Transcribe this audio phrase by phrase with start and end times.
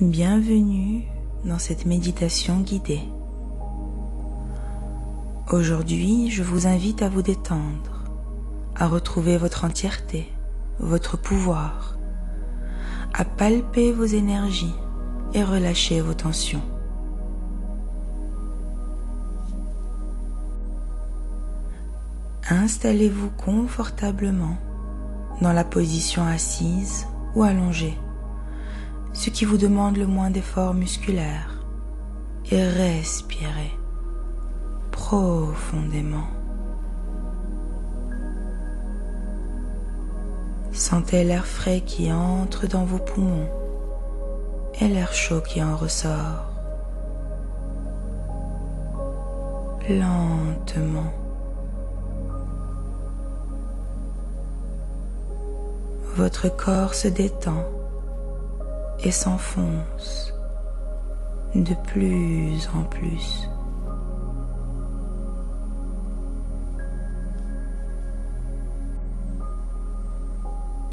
[0.00, 1.04] Bienvenue
[1.44, 3.02] dans cette méditation guidée.
[5.52, 8.02] Aujourd'hui, je vous invite à vous détendre,
[8.74, 10.28] à retrouver votre entièreté,
[10.80, 11.96] votre pouvoir,
[13.12, 14.74] à palper vos énergies
[15.32, 16.62] et relâcher vos tensions.
[22.50, 24.56] Installez-vous confortablement
[25.40, 27.06] dans la position assise
[27.36, 27.96] ou allongée,
[29.14, 31.64] ce qui vous demande le moins d'efforts musculaires,
[32.50, 33.72] et respirez
[34.90, 36.28] profondément.
[40.72, 43.48] Sentez l'air frais qui entre dans vos poumons
[44.80, 46.50] et l'air chaud qui en ressort.
[49.88, 51.12] Lentement.
[56.16, 57.64] Votre corps se détend
[59.04, 60.32] et s'enfonce
[61.54, 63.48] de plus en plus.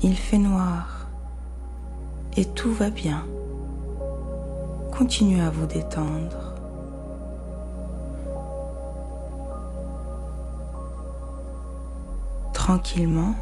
[0.03, 1.07] Il fait noir
[2.35, 3.23] et tout va bien.
[4.91, 6.53] Continuez à vous détendre.
[12.53, 13.35] Tranquillement,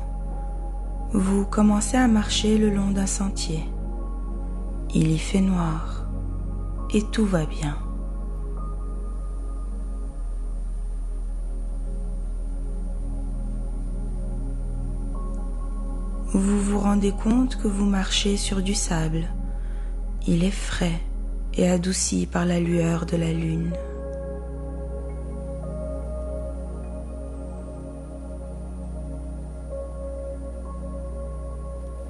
[1.11, 3.65] vous commencez à marcher le long d'un sentier.
[4.93, 6.03] Il y fait noir
[6.91, 7.77] et tout va bien.
[16.31, 19.27] Vous vous rendez compte que vous marchez sur du sable.
[20.27, 20.99] Il est frais
[21.53, 23.71] et adouci par la lueur de la lune.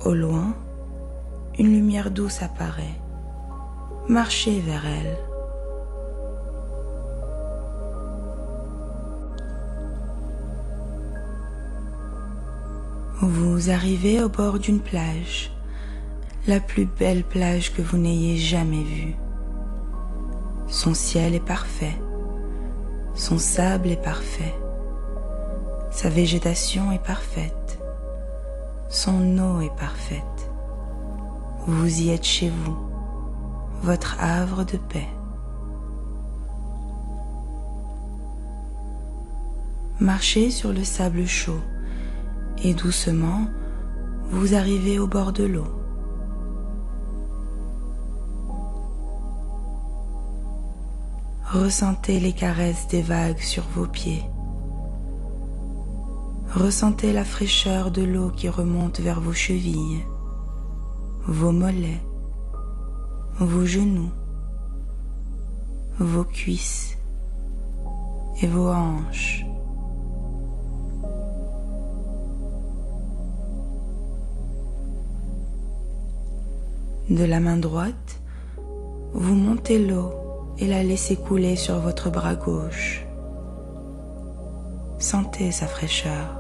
[0.06, 0.56] Au loin,
[1.60, 2.96] une lumière douce apparaît.
[4.08, 5.18] Marchez vers elle.
[13.22, 15.52] Vous arrivez au bord d'une plage,
[16.48, 19.16] la plus belle plage que vous n'ayez jamais vue.
[20.70, 22.00] Son ciel est parfait,
[23.16, 24.56] son sable est parfait,
[25.92, 27.80] sa végétation est parfaite,
[28.88, 30.39] son eau est parfaite.
[31.68, 32.78] Vous y êtes chez vous,
[33.84, 35.08] votre havre de paix.
[40.00, 41.60] Marchez sur le sable chaud
[42.64, 43.48] et doucement,
[44.32, 45.68] vous arrivez au bord de l'eau.
[51.52, 54.24] Ressentez les caresses des vagues sur vos pieds.
[56.54, 60.06] Ressentez la fraîcheur de l'eau qui remonte vers vos chevilles,
[61.30, 62.02] vos mollets,
[63.40, 64.10] vos genoux,
[66.00, 66.98] vos cuisses
[68.42, 69.46] et vos hanches.
[77.12, 78.20] De la main droite,
[79.14, 80.12] vous montez l'eau
[80.58, 83.06] et la laissez couler sur votre bras gauche.
[84.98, 86.39] Sentez sa fraîcheur.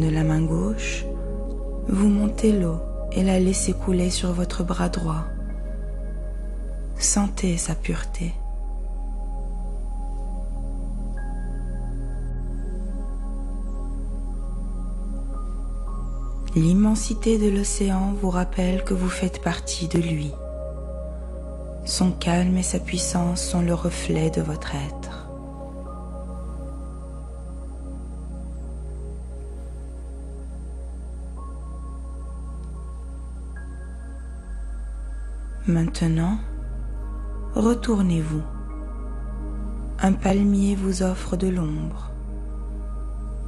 [0.00, 1.04] De la main gauche,
[1.86, 2.78] vous montez l'eau
[3.12, 5.26] et la laissez couler sur votre bras droit.
[6.96, 8.32] Sentez sa pureté.
[16.56, 20.32] L'immensité de l'océan vous rappelle que vous faites partie de lui.
[21.84, 25.01] Son calme et sa puissance sont le reflet de votre être.
[35.68, 36.38] Maintenant,
[37.54, 38.42] retournez-vous.
[40.00, 42.10] Un palmier vous offre de l'ombre.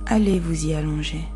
[0.06, 1.26] Allez vous y allonger.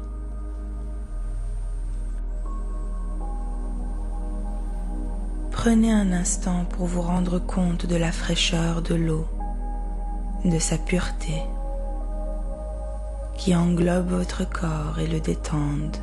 [5.51, 9.27] Prenez un instant pour vous rendre compte de la fraîcheur de l'eau,
[10.45, 11.43] de sa pureté,
[13.37, 15.97] qui englobe votre corps et le détende.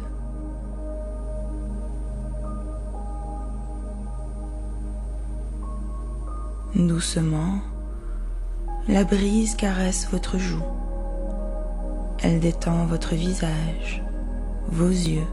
[6.76, 7.62] Doucement,
[8.90, 10.64] la brise caresse votre joue.
[12.22, 14.04] Elle détend votre visage,
[14.68, 15.28] vos yeux,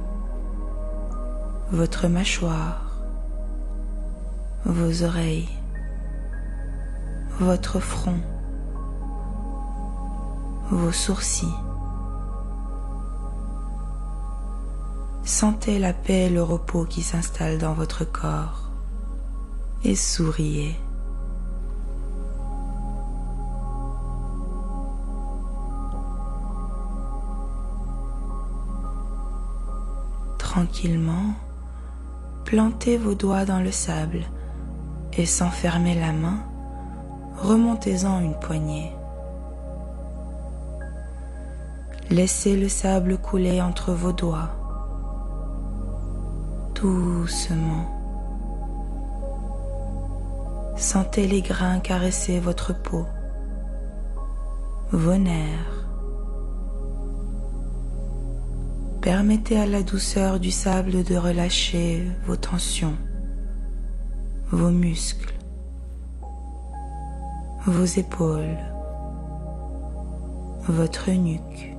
[1.73, 2.97] votre mâchoire,
[4.65, 5.49] vos oreilles,
[7.41, 8.21] votre front,
[10.71, 11.55] vos sourcils,
[15.25, 18.71] Sentez la paix et le repos qui s'installent dans votre corps
[19.85, 20.77] et souriez.
[30.53, 31.33] Tranquillement,
[32.45, 34.21] plantez vos doigts dans le sable
[35.15, 36.41] et sans fermer la main,
[37.39, 38.93] remontez-en une poignée.
[42.11, 44.51] Laissez le sable couler entre vos doigts,
[46.75, 47.87] doucement.
[50.77, 53.07] Sentez les grains caresser votre peau,
[54.91, 55.82] vos nerfs.
[59.03, 62.97] Permettez à la douceur du sable de relâcher vos tensions
[64.53, 65.33] vos muscles,
[67.65, 68.59] vos épaules,
[70.69, 71.75] votre nuque,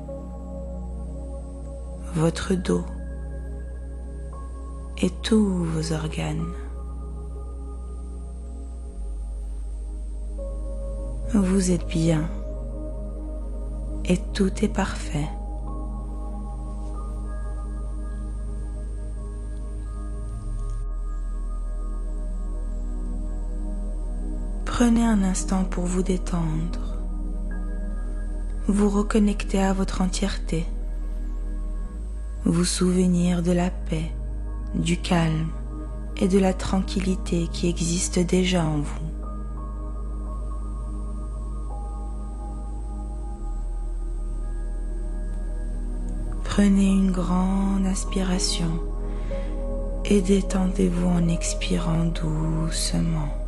[2.15, 2.83] votre dos
[5.03, 6.51] et tous vos organes.
[11.31, 12.27] Vous êtes bien
[14.05, 15.29] et tout est parfait.
[24.85, 26.97] Prenez un instant pour vous détendre,
[28.67, 30.65] vous reconnecter à votre entièreté,
[32.43, 34.11] vous souvenir de la paix,
[34.75, 35.47] du calme
[36.17, 39.07] et de la tranquillité qui existent déjà en vous.
[46.43, 48.81] Prenez une grande inspiration
[50.03, 53.42] et détendez-vous en expirant doucement.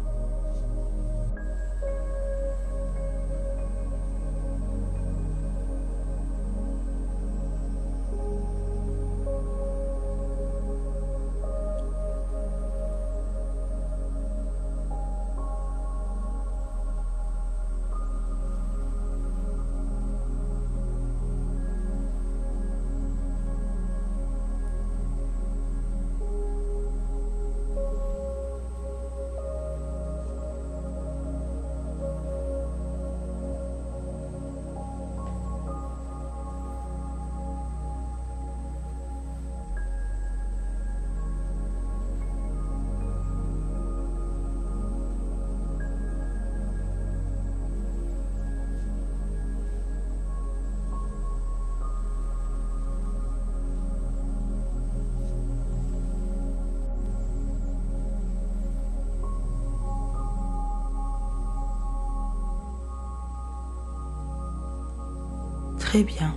[65.86, 66.34] Très bien.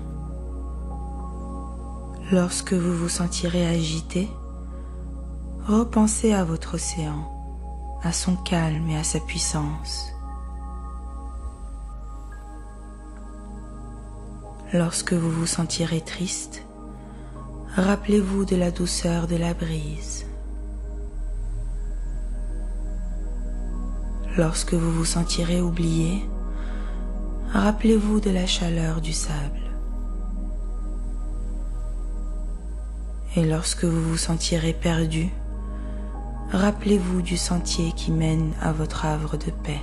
[2.30, 4.28] Lorsque vous vous sentirez agité,
[5.66, 7.26] repensez à votre océan,
[8.02, 10.12] à son calme et à sa puissance.
[14.74, 16.62] Lorsque vous vous sentirez triste,
[17.74, 20.26] rappelez-vous de la douceur de la brise.
[24.36, 26.22] Lorsque vous vous sentirez oublié,
[27.52, 29.60] rappelez-vous de la chaleur du sable.
[33.36, 35.30] Et lorsque vous vous sentirez perdu,
[36.52, 39.80] rappelez-vous du sentier qui mène à votre havre de paix.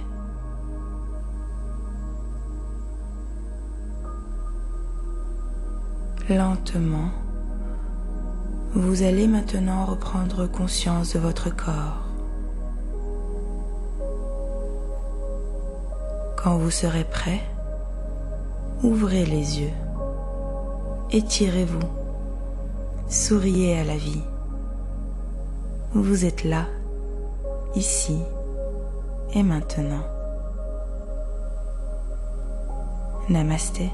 [6.27, 7.11] Lentement,
[8.73, 12.01] vous allez maintenant reprendre conscience de votre corps.
[16.35, 17.41] Quand vous serez prêt,
[18.83, 19.73] Ouvrez les yeux,
[21.11, 21.87] étirez-vous,
[23.09, 24.21] souriez à la vie.
[25.93, 26.65] Vous êtes là,
[27.75, 28.19] ici
[29.33, 30.03] et maintenant.
[33.29, 33.89] Namasté.